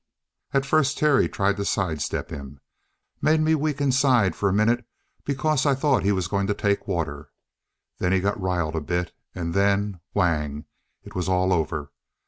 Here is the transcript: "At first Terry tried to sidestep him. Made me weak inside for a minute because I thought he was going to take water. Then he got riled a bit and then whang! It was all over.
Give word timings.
"At 0.51 0.65
first 0.65 0.97
Terry 0.97 1.29
tried 1.29 1.57
to 1.57 1.63
sidestep 1.63 2.31
him. 2.31 2.59
Made 3.21 3.39
me 3.39 3.53
weak 3.53 3.79
inside 3.79 4.35
for 4.35 4.49
a 4.49 4.51
minute 4.51 4.83
because 5.25 5.63
I 5.63 5.75
thought 5.75 6.01
he 6.01 6.11
was 6.11 6.25
going 6.27 6.47
to 6.47 6.55
take 6.55 6.87
water. 6.87 7.29
Then 7.99 8.11
he 8.11 8.19
got 8.19 8.41
riled 8.41 8.75
a 8.75 8.81
bit 8.81 9.13
and 9.35 9.53
then 9.53 9.99
whang! 10.13 10.65
It 11.03 11.13
was 11.13 11.29
all 11.29 11.53
over. 11.53 11.91